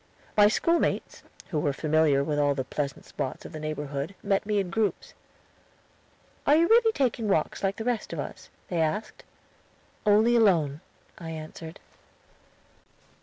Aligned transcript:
My 0.35 0.47
schoolmates, 0.47 1.21
who 1.49 1.59
were 1.59 1.73
familiar 1.73 2.23
with 2.23 2.39
all 2.39 2.55
the 2.55 2.63
pleasant 2.63 3.05
spots 3.05 3.45
of 3.45 3.51
the 3.51 3.59
neighborhood, 3.59 4.15
met 4.23 4.47
me 4.47 4.57
in 4.57 4.71
groups. 4.71 5.13
"Are 6.47 6.55
you 6.55 6.67
really 6.67 6.91
taking 6.93 7.27
walks 7.29 7.61
like 7.61 7.75
the 7.75 7.83
rest 7.85 8.11
of 8.11 8.17
us?" 8.19 8.49
they 8.69 8.81
asked. 8.81 9.23
"Only 10.03 10.35
alone," 10.35 10.81
I 11.19 11.29
answered. 11.29 11.79